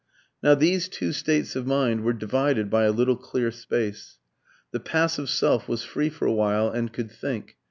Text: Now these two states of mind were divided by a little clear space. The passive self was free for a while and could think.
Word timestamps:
Now 0.41 0.55
these 0.55 0.89
two 0.89 1.11
states 1.13 1.55
of 1.55 1.67
mind 1.67 2.01
were 2.03 2.11
divided 2.13 2.71
by 2.71 2.85
a 2.85 2.91
little 2.91 3.15
clear 3.15 3.51
space. 3.51 4.17
The 4.71 4.79
passive 4.79 5.29
self 5.29 5.67
was 5.67 5.83
free 5.83 6.09
for 6.09 6.25
a 6.25 6.33
while 6.33 6.71
and 6.71 6.91
could 6.91 7.11
think. 7.11 7.55